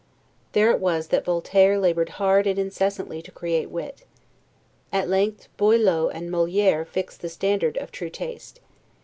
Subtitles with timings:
[0.53, 4.03] There it was that Voiture labored hard and incessantly to create wit.
[4.91, 8.61] At length, Boileau and Moliere fixed the standard of true taste.